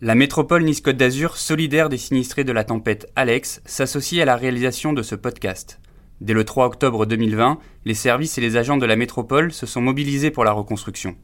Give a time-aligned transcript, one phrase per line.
[0.00, 4.92] La métropole Nice-Côte d'Azur, solidaire des sinistrés de la tempête Alex, s'associe à la réalisation
[4.92, 5.80] de ce podcast.
[6.20, 9.80] Dès le 3 octobre 2020, les services et les agents de la métropole se sont
[9.80, 11.16] mobilisés pour la reconstruction.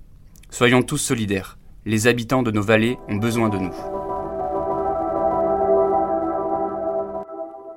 [0.51, 1.57] Soyons tous solidaires.
[1.85, 3.75] Les habitants de nos vallées ont besoin de nous.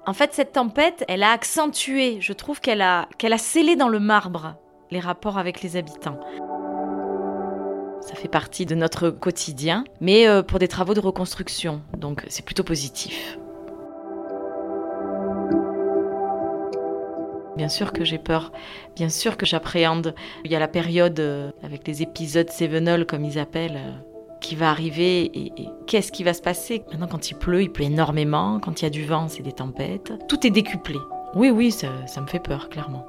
[0.07, 3.89] En fait, cette tempête, elle a accentué, je trouve qu'elle a, qu'elle a scellé dans
[3.89, 4.55] le marbre
[4.89, 6.19] les rapports avec les habitants.
[8.07, 12.45] Ça fait partie de notre quotidien, mais euh, pour des travaux de reconstruction, donc c'est
[12.45, 13.37] plutôt positif.
[17.57, 18.53] Bien sûr que j'ai peur,
[18.95, 20.15] bien sûr que j'appréhende.
[20.45, 23.91] Il y a la période euh, avec les épisodes Sevenol, comme ils appellent, euh,
[24.39, 26.85] qui va arriver et, qu'est-ce qui va se passer?
[26.91, 28.61] Maintenant, quand il pleut, il pleut énormément.
[28.61, 30.13] Quand il y a du vent, c'est des tempêtes.
[30.29, 30.95] Tout est décuplé.
[31.35, 33.05] Oui, oui, ça, ça me fait peur, clairement.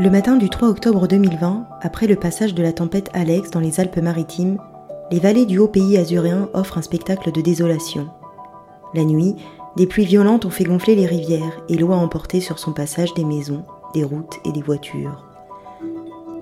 [0.00, 3.80] Le matin du 3 octobre 2020, après le passage de la tempête Alex dans les
[3.80, 4.58] Alpes-Maritimes,
[5.10, 8.08] les vallées du haut pays azuréen offrent un spectacle de désolation.
[8.94, 9.34] La nuit,
[9.76, 13.12] des pluies violentes ont fait gonfler les rivières et l'eau a emporté sur son passage
[13.14, 15.26] des maisons, des routes et des voitures.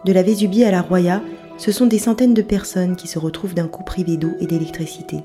[0.05, 1.23] De la Vésubie à la Roya,
[1.57, 5.21] ce sont des centaines de personnes qui se retrouvent d'un coup privées d'eau et d'électricité.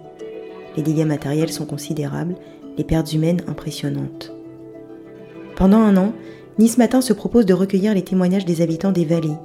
[0.78, 2.36] Les dégâts matériels sont considérables,
[2.78, 4.31] les pertes humaines impressionnantes.
[5.58, 6.13] Pendant un an,
[6.59, 9.38] Nice Matin se propose de recueillir les témoignages des habitants des vallées.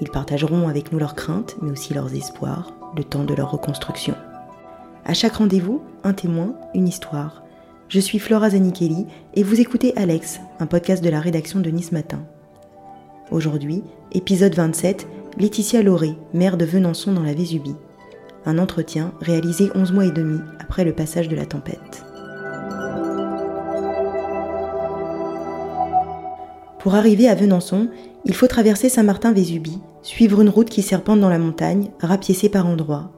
[0.00, 4.14] Ils partageront avec nous leurs craintes, mais aussi leurs espoirs, le temps de leur reconstruction.
[5.04, 7.44] À chaque rendez-vous, un témoin, une histoire.
[7.88, 11.92] Je suis Flora Zanichelli et vous écoutez Alex, un podcast de la rédaction de Nice
[11.92, 12.24] Matin.
[13.30, 15.06] Aujourd'hui, épisode 27,
[15.38, 17.76] Laetitia Lauré, maire de Venançon dans la Vésubie.
[18.46, 22.05] Un entretien réalisé 11 mois et demi après le passage de la tempête.
[26.86, 27.88] Pour arriver à Venançon,
[28.24, 33.10] il faut traverser Saint-Martin-Vésubie, suivre une route qui serpente dans la montagne, rapiécée par endroits.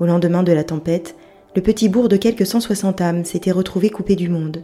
[0.00, 1.14] Au lendemain de la tempête,
[1.54, 4.62] le petit bourg de quelques 160 âmes s'était retrouvé coupé du monde.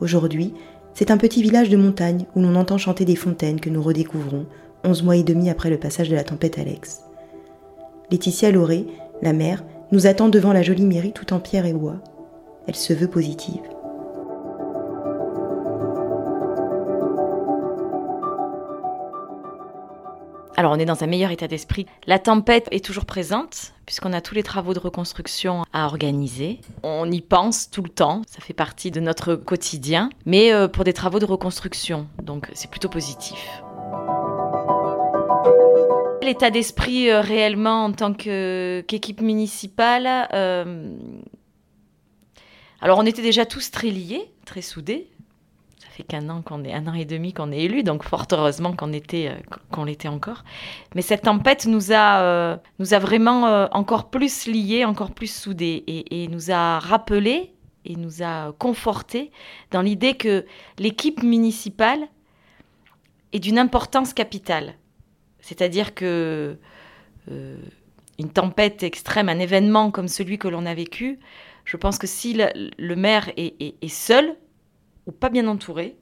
[0.00, 0.52] Aujourd'hui,
[0.92, 4.44] c'est un petit village de montagne où l'on entend chanter des fontaines que nous redécouvrons,
[4.84, 7.04] onze mois et demi après le passage de la tempête Alex.
[8.10, 8.84] Laetitia Lauré,
[9.22, 12.02] la mère, nous attend devant la jolie mairie tout en pierre et bois.
[12.66, 13.62] Elle se veut positive.
[20.56, 21.86] Alors on est dans un meilleur état d'esprit.
[22.06, 26.60] La tempête est toujours présente puisqu'on a tous les travaux de reconstruction à organiser.
[26.82, 30.84] On y pense tout le temps, ça fait partie de notre quotidien, mais euh, pour
[30.84, 33.62] des travaux de reconstruction, donc c'est plutôt positif.
[36.22, 40.94] L'état d'esprit euh, réellement en tant qu'équipe municipale, euh,
[42.80, 45.08] alors on était déjà tous très liés, très soudés,
[45.92, 48.74] fait qu'un an qu'on est un an et demi qu'on est élu, donc fort heureusement
[48.74, 49.34] qu'on était euh,
[49.70, 50.42] qu'on l'était encore.
[50.94, 55.30] Mais cette tempête nous a euh, nous a vraiment euh, encore plus liés, encore plus
[55.30, 57.52] soudés et, nous a rappelé
[57.84, 59.30] et nous a conforté
[59.70, 60.46] dans l'idée que
[60.78, 62.08] l'équipe municipale
[63.34, 64.74] est d'une importance capitale.
[65.40, 66.56] C'est-à-dire que
[67.28, 71.18] une tempête extrême, un événement comme celui que l'on a vécu,
[71.64, 74.36] je pense que si le, maire est seul,
[75.06, 75.96] ou pas bien entouré,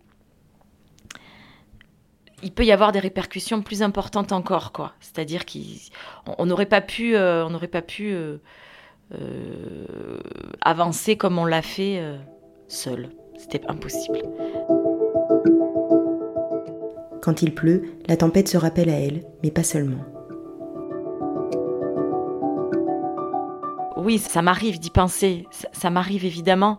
[2.43, 4.93] il peut y avoir des répercussions plus importantes encore, quoi.
[5.01, 8.39] C'est-à-dire qu'on n'aurait pas pu, euh, on n'aurait pas pu euh,
[9.15, 10.19] euh,
[10.63, 12.03] avancer comme on l'a fait
[12.69, 13.11] seul.
[13.37, 14.21] C'était impossible.
[17.23, 20.05] Quand il pleut, la tempête se rappelle à elle, mais pas seulement.
[23.97, 25.47] Oui, ça m'arrive d'y penser.
[25.73, 26.79] ça m'arrive évidemment.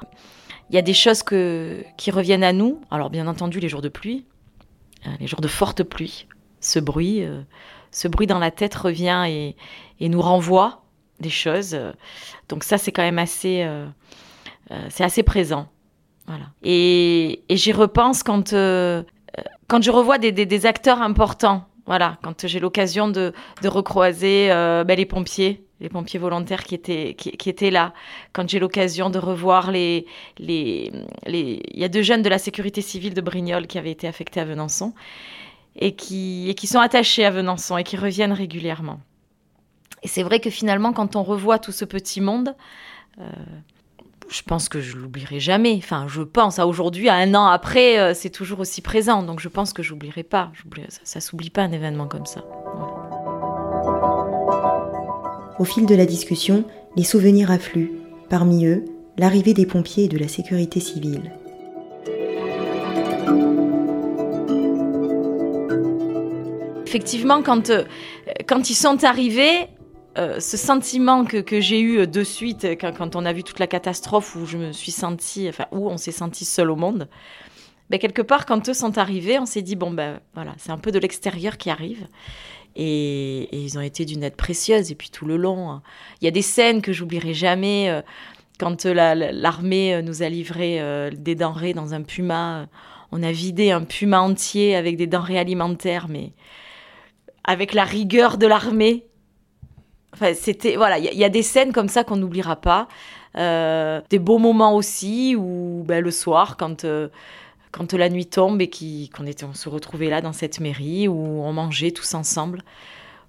[0.71, 2.79] Il y a des choses qui reviennent à nous.
[2.91, 4.25] Alors bien entendu les jours de pluie,
[5.05, 6.27] euh, les jours de forte pluie.
[6.61, 7.41] Ce bruit, euh,
[7.91, 9.55] ce bruit dans la tête revient et,
[10.07, 10.83] nous renvoie
[11.19, 11.77] des choses.
[12.47, 13.85] Donc ça c'est quand même assez, euh,
[14.89, 15.67] c'est assez présent.
[16.25, 16.45] Voilà.
[16.63, 21.65] Et, j'y repense quand, quand je revois des, acteurs importants.
[21.85, 23.33] Voilà, quand j'ai l'occasion de,
[23.65, 27.93] recroiser ben, les pompiers, les pompiers volontaires qui étaient, qui, étaient là.
[28.33, 30.05] Quand j'ai l'occasion de revoir les,
[30.37, 30.91] les,
[31.25, 31.61] les...
[31.73, 34.39] Il y a deux jeunes de la sécurité civile de Brignoles qui avaient été affectés
[34.39, 34.93] à Venançon
[35.75, 38.99] et qui, et qui sont attachés à Venançon et qui reviennent régulièrement.
[40.03, 42.55] Et c'est vrai que finalement, quand on revoit tout ce petit monde,
[43.19, 43.29] euh,
[44.29, 45.75] je pense que je l'oublierai jamais.
[45.77, 49.23] Enfin, je pense à aujourd'hui, à un an après, euh, c'est toujours aussi présent.
[49.23, 50.51] Donc je pense que j'oublierai pas.
[50.89, 52.43] Ça, ça s'oublie pas un événement comme ça.
[55.61, 56.65] Au fil de la discussion,
[56.95, 57.91] les souvenirs affluent,
[58.31, 58.83] parmi eux
[59.15, 61.31] l'arrivée des pompiers et de la sécurité civile.
[66.87, 67.83] Effectivement, quand, euh,
[68.47, 69.67] quand ils sont arrivés,
[70.17, 73.59] euh, ce sentiment que, que j'ai eu de suite quand, quand, on a vu toute
[73.59, 77.07] la catastrophe où je me suis sentie, enfin où on s'est senti seul au monde,
[77.91, 80.79] ben, quelque part quand eux sont arrivés, on s'est dit bon ben voilà, c'est un
[80.79, 82.07] peu de l'extérieur qui arrive.
[82.75, 84.91] Et, ils ont été d'une aide précieuse.
[84.91, 85.81] Et puis tout le long, hein.
[86.21, 87.89] il y a des scènes que j'oublierai jamais.
[87.89, 88.01] Euh,
[88.59, 92.67] quand l'armée euh, nous a livré euh, des denrées dans un puma,
[93.11, 96.33] on a vidé un puma entier avec des denrées alimentaires, mais
[97.43, 99.05] avec la rigueur de l'armée.
[100.13, 102.87] Enfin, c'était voilà, il y, a des scènes comme ça qu'on n'oubliera pas.
[103.37, 107.07] Euh, des beaux moments aussi, où ben, le soir, quand euh,
[107.71, 111.91] quand la nuit tombe et qu'on se retrouvait là dans cette mairie où on mangeait
[111.91, 112.63] tous ensemble,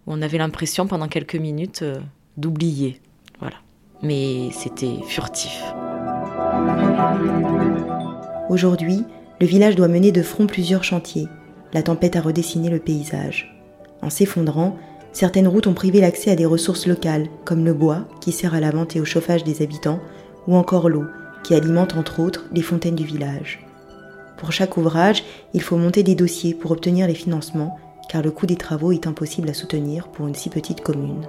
[0.07, 2.01] on avait l'impression pendant quelques minutes euh,
[2.37, 3.01] d'oublier,
[3.39, 3.57] voilà.
[4.03, 5.63] Mais c'était furtif.
[8.51, 9.05] Aujourd'hui,
[9.41, 11.29] le village doit mener de front plusieurs chantiers.
[11.73, 13.57] La tempête a redessiné le paysage.
[14.03, 14.77] En s'effondrant,
[15.13, 18.61] certaines routes ont privé l'accès à des ressources locales, comme le bois, qui sert à
[18.61, 20.01] la vente et au chauffage des habitants,
[20.49, 21.05] ou encore l'eau,
[21.45, 23.65] qui alimente entre autres les fontaines du village.
[24.43, 25.23] Pour chaque ouvrage,
[25.55, 27.79] il faut monter des dossiers pour obtenir les financements,
[28.09, 31.29] car le coût des travaux est impossible à soutenir pour une si petite commune.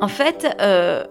[0.00, 1.04] En fait, euh,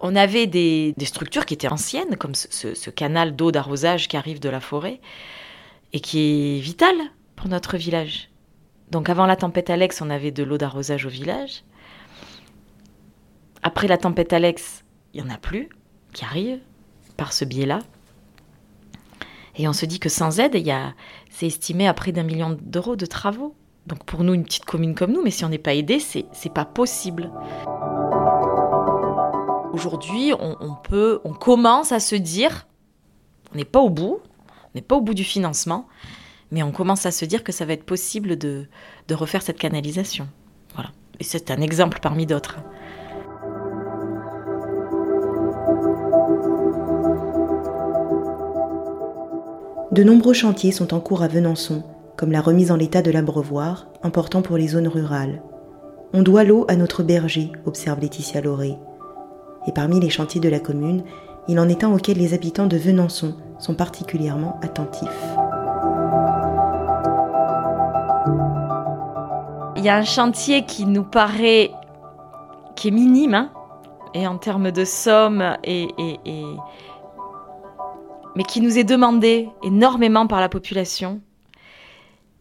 [0.00, 4.48] on avait des, structures qui étaient anciennes, comme ce canal d'eau d'arrosage qui arrive de
[4.48, 4.98] la forêt,
[5.92, 6.94] et qui est vital
[7.36, 8.30] pour notre village.
[8.90, 11.64] Donc avant la tempête Alex, on avait de l'eau d'arrosage au village.
[13.62, 15.68] Après la tempête Alex, il n'y en a plus
[16.12, 16.58] qui arrive
[17.16, 17.78] par ce biais-là.
[19.56, 20.94] Et on se dit que sans aide, y a,
[21.30, 23.54] c'est estimé à près d'un million d'euros de travaux.
[23.86, 26.24] Donc pour nous, une petite commune comme nous, mais si on n'est pas aidé, c'est,
[26.32, 27.30] c'est pas possible.
[29.72, 32.66] Aujourd'hui, on, on, peut, on commence à se dire,
[33.52, 35.86] on n'est pas au bout, on n'est pas au bout du financement,
[36.50, 38.66] mais on commence à se dire que ça va être possible de,
[39.08, 40.28] de refaire cette canalisation.
[40.74, 40.90] Voilà.
[41.20, 42.58] Et c'est un exemple parmi d'autres.
[49.92, 51.82] De nombreux chantiers sont en cours à Venançon,
[52.16, 55.42] comme la remise en l'état de l'abreuvoir, important pour les zones rurales.
[56.14, 58.78] On doit l'eau à notre berger, observe Laetitia Lauré.
[59.66, 61.04] Et parmi les chantiers de la commune,
[61.46, 65.08] il en est un auquel les habitants de Venançon sont particulièrement attentifs.
[69.76, 71.70] Il y a un chantier qui nous paraît
[72.76, 73.50] qui est minime, hein,
[74.14, 76.44] et en termes de somme et, et, et,
[78.36, 81.20] mais qui nous est demandé énormément par la population,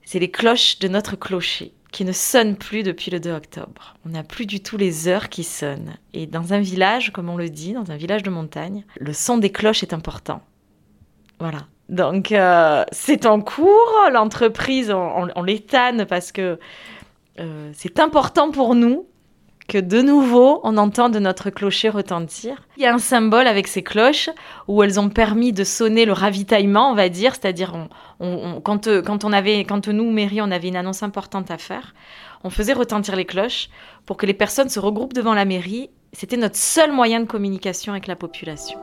[0.03, 3.95] c'est les cloches de notre clocher qui ne sonnent plus depuis le 2 octobre.
[4.05, 5.97] On n'a plus du tout les heures qui sonnent.
[6.13, 9.37] Et dans un village, comme on le dit, dans un village de montagne, le son
[9.37, 10.41] des cloches est important.
[11.39, 11.67] Voilà.
[11.89, 16.57] Donc euh, c'est en cours, l'entreprise, on, on, l'étane parce que
[17.39, 19.07] euh, c'est important pour nous
[19.67, 22.67] que de nouveau on entende notre clocher retentir.
[22.77, 24.29] Il y a un symbole avec ces cloches
[24.67, 28.87] où elles ont permis de sonner le ravitaillement, on va dire, c'est-à-dire on, on, quand,
[28.87, 29.31] on
[29.67, 31.93] quand nous, mairie, on avait une annonce importante à faire,
[32.43, 33.69] on faisait retentir les cloches
[34.05, 35.89] pour que les personnes se regroupent devant la mairie.
[36.13, 38.79] C'était notre seul moyen de communication avec la population.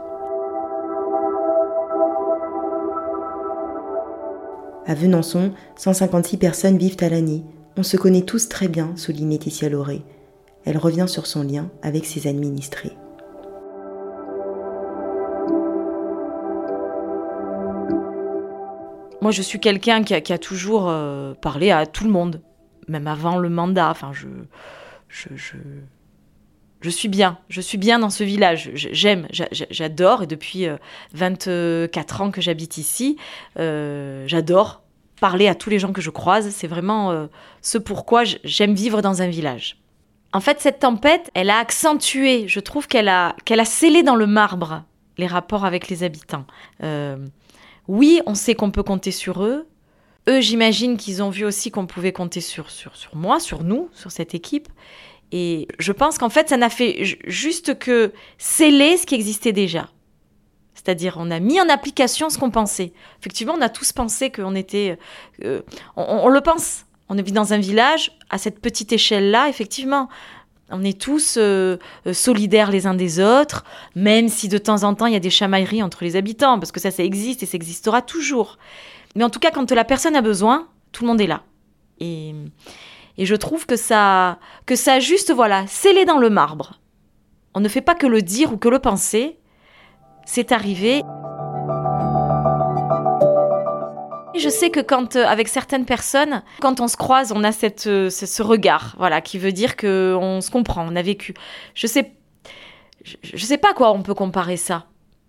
[4.87, 7.45] À Venançon, 156 personnes vivent à l'année.
[7.77, 10.03] On se connaît tous très bien, souligne Laetitia Lauré
[10.69, 12.93] elle revient sur son lien avec ses administrés.
[19.23, 22.43] Moi, je suis quelqu'un qui, a, toujours euh, parlé à tout le monde,
[22.87, 23.95] même avant le mandat.
[24.13, 24.29] Je,
[25.09, 25.57] je,
[26.81, 27.39] je, suis bien.
[27.49, 28.71] Je suis bien dans ce village.
[28.75, 30.25] J'aime, j'adore.
[30.25, 30.67] Et depuis
[31.15, 33.17] 24 ans que j'habite ici,
[33.59, 34.83] euh, j'adore
[35.19, 36.51] parler à tous les gens que je croise.
[36.51, 37.27] C'est vraiment euh,
[37.63, 39.78] ce pourquoi j'aime vivre dans un village.
[40.33, 44.17] En fait, cette tempête, elle a accentué, je trouve qu'elle a, qu'elle a scellé dans
[44.17, 44.85] le marbre
[45.17, 46.45] les rapports avec les habitants.
[46.83, 47.17] Euh,
[47.89, 49.67] oui, on sait qu'on peut compter sur eux.
[50.29, 53.89] Eux, j'imagine qu'ils ont vu aussi qu'on pouvait compter sur, sur, sur moi, sur nous,
[53.93, 54.69] sur cette équipe.
[55.33, 59.89] Et je pense qu'en fait, ça n'a fait juste que sceller ce qui existait déjà.
[60.75, 62.93] C'est-à-dire, on a mis en application ce qu'on pensait.
[63.21, 64.99] Effectivement, on a tous pensé qu'on était...
[65.45, 65.63] Euh,
[65.97, 70.09] on, on, le pense, on vit dans un village, à cette petite échelle-là, effectivement.
[70.71, 71.79] On est tous euh,
[72.13, 75.31] solidaires les uns des autres, même si de temps en temps il y a des
[75.31, 78.59] chamailleries entre les habitants, parce que ça, ça existe et ça existera toujours.
[79.17, 81.43] Mais en tout cas, quand la personne a besoin, tout le monde est là.
[82.01, 82.35] Et,
[83.17, 86.79] et je trouve que ça, que ça juste, voilà, scellé dans le marbre.
[87.55, 89.39] On ne fait pas que le dire ou que le penser,
[90.27, 91.03] c'est arrivé.
[94.39, 97.87] Je sais que quand, euh, avec certaines personnes, quand on se croise, on a cette,
[97.87, 101.35] euh, ce, regard, voilà, qui veut dire que on se comprend, on a vécu.
[101.75, 102.13] Je sais,
[103.03, 104.87] je, sais pas quoi on peut comparer ça.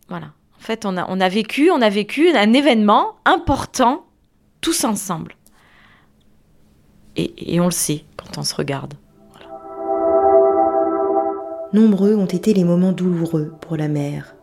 [0.09, 0.27] Voilà.
[0.57, 4.05] En fait, on a, on a vécu, on a vécu un événement important
[4.61, 5.35] tous ensemble.
[7.15, 8.93] Et, et on le sait quand on se regarde.
[11.73, 14.35] Nombreux ont été les moments douloureux pour la mère.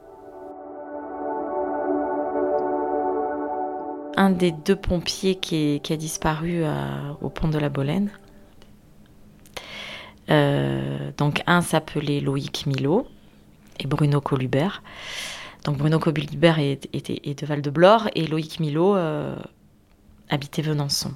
[4.19, 8.11] Un des deux pompiers qui, a disparu euh, au pont de la Bolène.
[10.31, 13.07] Euh, donc un s'appelait Loïc Milo
[13.79, 14.83] et Bruno Colubert.
[15.65, 19.37] Donc Bruno Colubert est, de Val-de-Blore et Loïc Milo euh,
[20.31, 21.13] habitait Venançon.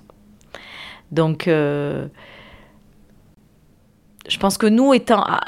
[1.10, 2.08] Donc je
[4.38, 5.40] pense que nous étant à-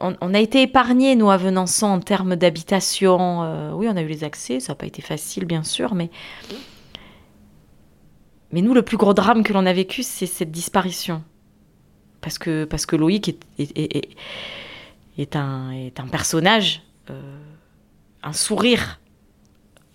[0.00, 3.72] on, a été épargnés, nous, à Venançon, en termes d'habitation.
[3.74, 6.10] Oui, on a eu les accès, ça n'a pas été facile, bien sûr, mais.
[8.52, 11.22] Mais nous, le plus gros drame que l'on a vécu, c'est cette disparition.
[12.20, 14.16] Parce que, parce que Loïc est, est,
[15.18, 17.38] est- un, personnage, euh,
[18.22, 19.00] un sourire.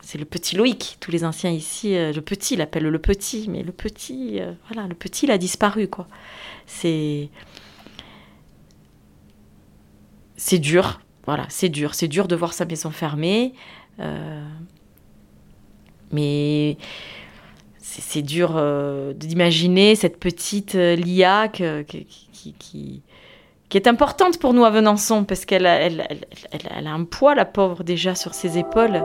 [0.02, 0.98] C'est le petit Loïc.
[1.00, 4.88] Tous les anciens ici, euh, le petit, l'appellent le petit, mais le petit, euh, voilà,
[4.88, 6.08] le petit, il a disparu, quoi.
[6.66, 7.30] C'est
[10.38, 11.02] c'est dur.
[11.26, 11.96] Voilà, c'est dur.
[11.96, 13.54] C'est dur de voir sa maison fermée.
[16.12, 16.78] mais
[17.88, 23.01] c'est dur euh, d'imaginer cette petite euh, Lia que- qui, qui, qui-
[23.70, 26.92] qui est importante pour nous à Venançon parce qu'elle a, elle, elle- elle- elle a
[26.94, 29.04] un poids, la pauvre, déjà sur ses épaules.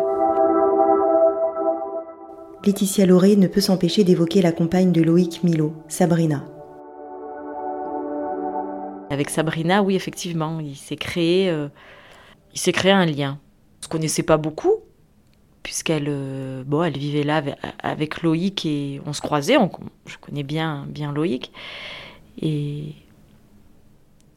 [2.64, 6.44] Laetitia Lauré ne peut s'empêcher d'évoquer la compagne de Loïc Milo, Sabrina.
[9.10, 11.68] Avec Sabrina, oui, effectivement, il s'est créé, euh,
[12.54, 13.38] il s'est créé un lien.
[13.80, 14.74] On se connaissait pas beaucoup,
[15.62, 17.42] puisqu'elle, euh, bon, elle vivait là
[17.82, 19.56] avec, Loïc et on se croisait.
[20.06, 21.52] je connais bien, bien Loïc,
[22.40, 22.94] et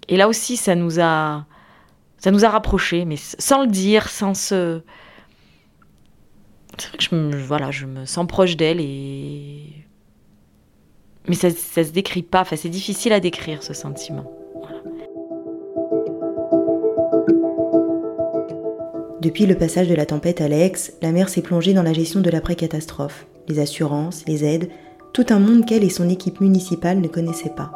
[0.07, 1.45] et là aussi, ça nous a,
[2.17, 4.81] ça nous a rapprochés, mais sans le dire, sans se.
[6.77, 9.85] C'est vrai que je me, voilà, je me sens proche d'elle et.
[11.27, 12.41] Mais ça, ça se décrit pas.
[12.41, 14.29] Enfin, c'est difficile à décrire ce sentiment.
[19.23, 22.29] Depuis le passage de la tempête Alex, la mère s'est plongée dans la gestion de
[22.29, 24.69] l'après-catastrophe, les assurances, les aides,
[25.13, 27.71] tout un monde qu'elle et son équipe municipale ne connaissaient pas.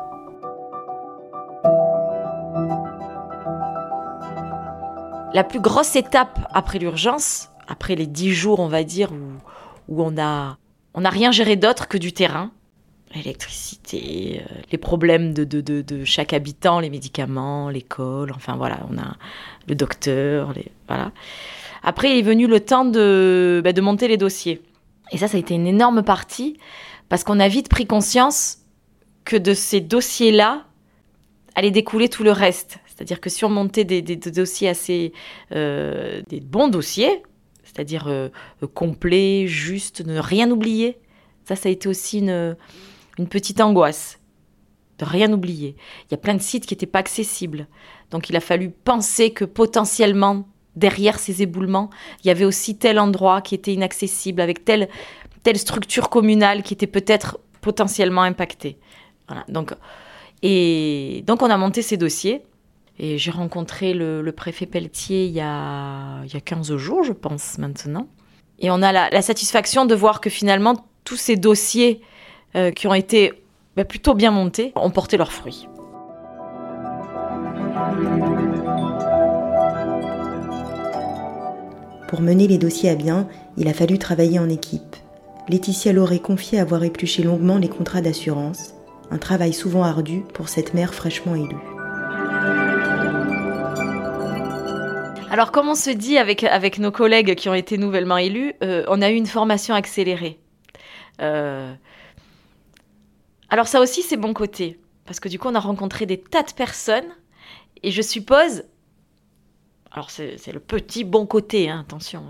[5.34, 9.14] La plus grosse étape après l'urgence, après les dix jours, on va dire,
[9.88, 10.58] où, on n'a
[10.96, 12.52] rien géré d'autre que du terrain,
[13.16, 19.16] l'électricité, euh, les problèmes de, chaque habitant, les médicaments, l'école, enfin voilà, on a
[19.68, 21.12] le docteur, les, voilà.
[21.84, 24.62] Après est venu le temps de, bah, de monter les dossiers.
[25.12, 26.58] Et ça, ça a été une énorme partie,
[27.08, 28.60] parce qu'on a vite pris conscience
[29.24, 30.66] que de ces dossiers-là
[31.56, 32.80] allait découler tout le reste.
[32.88, 35.14] C'est-à-dire que si on montait des, des- des dossiers assez...
[35.54, 37.24] euh, des bons dossiers,
[37.64, 38.30] c'est-à-dire euh,
[38.74, 40.98] complets, justes, ne rien oublier,
[41.46, 42.56] ça, ça a été aussi une,
[43.18, 44.20] une petite angoisse,
[45.00, 45.76] de rien oublier.
[46.06, 47.68] Il y a plein de sites qui n'étaient pas accessibles.
[48.12, 51.90] Donc il a fallu penser que potentiellement, derrière ces éboulements,
[52.24, 54.88] il y avait aussi tel endroit qui était inaccessible, avec telle,
[55.44, 58.78] telle structure communale qui était peut-être potentiellement impactée.
[59.28, 59.44] Voilà.
[59.50, 59.74] Donc,
[60.42, 62.44] et donc on a monté ces dossiers.
[63.00, 67.14] Et j'ai rencontré le, préfet Pelletier il y, a, il y a 15 jours, je
[67.14, 68.08] pense, maintenant.
[68.58, 72.02] Et on a la satisfaction de voir que finalement, tous ces dossiers
[72.58, 73.34] euh, qui ont été
[73.76, 75.68] bah, plutôt bien montés ont porté leurs fruits.
[82.08, 84.96] Pour mener les dossiers à bien, il a fallu travailler en équipe.
[85.50, 88.74] Laetitia Lauré confiait avoir épluché longuement les contrats d'assurance,
[89.12, 91.56] un travail souvent ardu pour cette mère fraîchement élue.
[95.30, 98.84] Alors, comme on se dit avec, avec nos collègues qui ont été nouvellement élus, euh,
[98.88, 100.40] on a eu une formation accélérée.
[101.22, 101.74] Euh,
[103.50, 104.80] Alors, ça aussi, c'est bon côté.
[105.06, 107.08] Parce que du coup, on a rencontré des tas de personnes.
[107.84, 108.64] Et je suppose.
[109.92, 112.24] Alors, c'est le petit bon côté, hein, attention.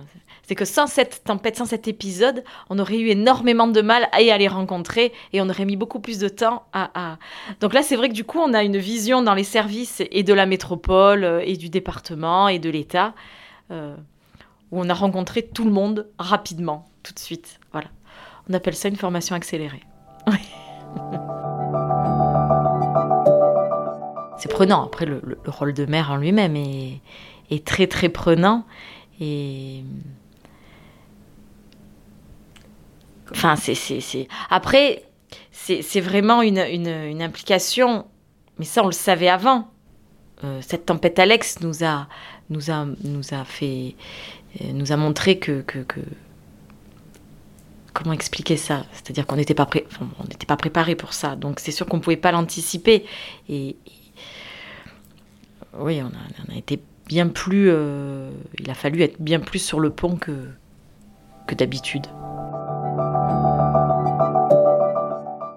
[0.43, 4.21] C'est que sans cette tempête, sans cet épisode, on aurait eu énormément de mal à
[4.21, 6.91] y aller rencontrer et on aurait mis beaucoup plus de temps à.
[6.93, 7.17] à-
[7.59, 10.23] Donc là, c'est vrai que du coup, on a une vision dans les services et
[10.23, 13.13] de la métropole euh, et du département et de l'État
[13.71, 13.97] euh,
[14.71, 17.59] où on a rencontré tout le monde rapidement, tout de suite.
[17.73, 17.87] Voilà.
[18.49, 19.81] On appelle ça une formation accélérée.
[24.37, 24.85] C'est prenant.
[24.85, 27.01] Après, le, le- le rôle de mère en lui-même est,
[27.65, 28.65] très très prenant
[29.19, 29.83] et
[33.31, 34.27] Enfin, c'est.
[34.49, 35.03] Après,
[35.51, 38.05] c'est, vraiment une, une, une implication,
[38.57, 39.67] mais ça, on le savait avant.
[40.45, 42.07] Euh, cette tempête Alex nous a,
[42.49, 43.95] nous a, nous a fait,
[44.61, 45.99] euh, nous a montré que, que, que
[47.97, 48.85] comment expliquer ça?
[48.91, 49.85] C'est-à-dire qu'on n'était pas, pré...
[50.47, 51.35] pas préparé pour ça.
[51.35, 53.05] Donc c'est sûr qu'on ne pouvait pas l'anticiper.
[53.49, 53.75] Et,
[55.77, 56.07] oui, on
[56.53, 57.69] a, été bien plus.
[57.69, 60.49] Euh, il a fallu être bien plus sur le pont que,
[61.47, 62.05] que d'habitude.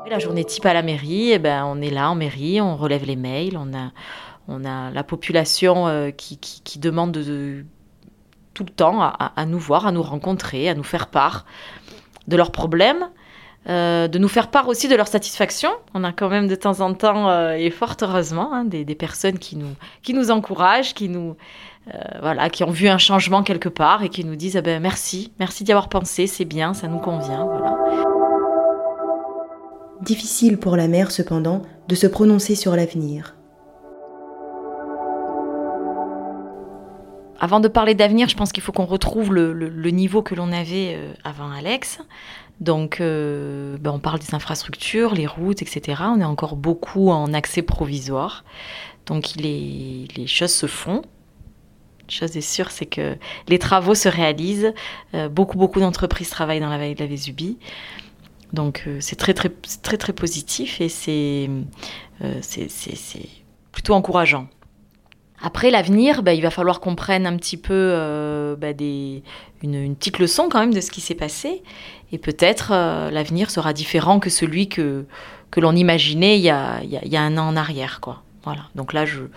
[0.09, 3.05] La journée type à la mairie, eh ben, on est là en mairie, on relève
[3.05, 3.73] les mails, on
[4.65, 7.65] a, la population euh, qui, demande de,
[8.53, 11.47] tout le temps à, nous voir, à nous rencontrer, à nous faire part
[12.31, 13.11] de leurs problèmes,
[13.69, 15.69] euh, de nous faire part aussi de leur satisfaction.
[15.93, 19.39] On a quand même de temps en temps, euh, et fort heureusement, hein, des, personnes
[19.39, 21.37] qui nous, qui nous encouragent, qui nous,
[21.95, 24.81] euh, voilà, qui ont vu un changement quelque part et qui nous disent ah ben,
[24.81, 27.45] merci, merci d'y avoir pensé, c'est bien, ça nous convient.
[27.45, 27.77] Voilà.
[30.01, 33.35] Difficile pour la mère, cependant, de se prononcer sur l'avenir.
[37.43, 40.95] Avant de parler d'avenir, je pense qu'il faut qu'on retrouve le, niveau que l'on avait
[40.95, 41.99] euh, avant Alex.
[42.61, 46.03] Donc, euh, ben on parle des infrastructures, les routes, etc.
[46.05, 48.45] On est encore beaucoup en accès provisoire.
[49.07, 51.01] Donc, les, choses se font.
[52.03, 53.17] Une chose est sûre, c'est que
[53.49, 54.75] les travaux se réalisent.
[55.15, 57.57] Euh, beaucoup, beaucoup d'entreprises travaillent dans la vallée de la Vésubie.
[58.53, 59.49] Donc, c'est très, très,
[59.81, 61.49] très, très positif et c'est
[63.73, 64.49] plutôt encourageant.
[65.43, 68.69] Après l'avenir, bah, il va falloir qu'on prenne un petit peu euh, bah,
[69.63, 71.63] une, petite leçon quand même de ce qui s'est passé.
[72.13, 75.07] Et peut-être euh, l'avenir sera différent que celui que,
[75.51, 78.01] que l'on imaginait il y, a, il, y a, un an en arrière.
[78.01, 78.23] Quoi.
[78.45, 78.63] Voilà.
[78.75, 79.29] Donc là, je ne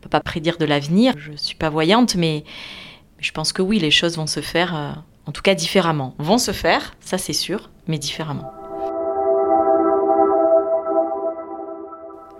[0.00, 1.12] peux pas prédire de l'avenir.
[1.18, 2.44] Je ne suis pas voyante, mais,
[3.18, 4.92] mais, je pense que oui, les choses vont se faire, euh,
[5.26, 6.14] en tout cas différemment.
[6.18, 8.50] Vont se faire, ça c'est sûr, mais différemment.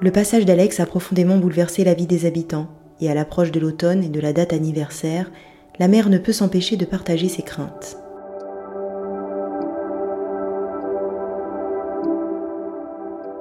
[0.00, 2.68] Le passage d'Alex a profondément bouleversé la vie des habitants
[3.00, 5.30] et à l'approche de l'automne et de la date anniversaire,
[5.78, 7.96] la mère ne peut s'empêcher de partager ses craintes.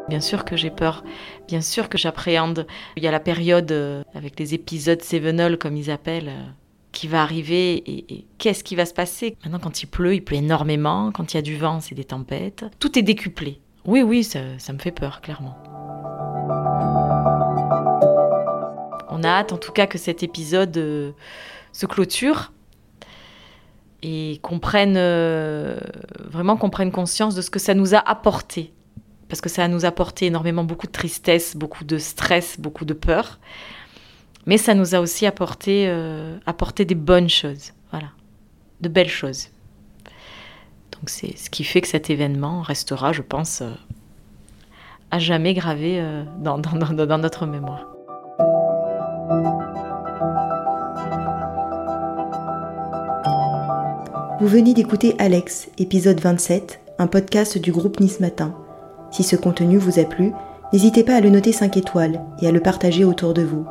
[0.10, 1.04] Bien sûr que j'ai peur,
[1.48, 2.68] bien sûr que j'appréhende.
[2.98, 3.72] Il y a la période
[4.14, 6.32] avec les épisodes Sevenol, comme ils appellent,
[6.92, 9.36] qui va arriver et, qu'est-ce qui va se passer?
[9.44, 11.12] Maintenant, quand il pleut, il pleut énormément.
[11.12, 12.66] Quand il y a du vent, c'est des tempêtes.
[12.80, 13.60] Tout est décuplé.
[13.86, 15.58] Oui, oui, ça me fait peur, clairement.
[19.26, 21.12] Hâte en tout cas que cet épisode euh,
[21.72, 22.52] se clôture
[24.02, 25.80] et qu'on prenne euh,
[26.20, 28.74] vraiment qu'on prenne conscience de ce que ça nous a apporté.
[29.30, 32.94] Parce que ça nous a apporté énormément beaucoup de tristesse, beaucoup de stress, beaucoup de
[32.94, 33.40] peur.
[34.46, 37.72] Mais ça nous a aussi apporté, euh, apporté des bonnes choses.
[37.92, 38.10] Voilà.
[38.82, 39.48] De belles choses.
[40.92, 43.64] Donc c'est ce qui fait que cet événement restera, je pense,
[45.12, 46.04] à jamais gravé
[46.40, 47.94] dans, dans notre mémoire.
[54.44, 58.54] Vous venez d'écouter Alex, épisode 27, un podcast du groupe Nice Matin.
[59.10, 60.34] Si ce contenu vous a plu,
[60.74, 63.66] n'hésitez pas à le noter 5 étoiles et à le partager autour de vous.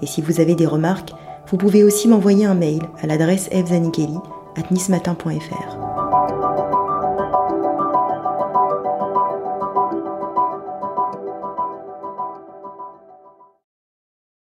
[0.00, 1.10] Et si vous avez des remarques,
[1.50, 4.14] vous pouvez aussi m'envoyer un mail à l'adresse evzanikeli
[4.56, 5.81] at nismatin.fr.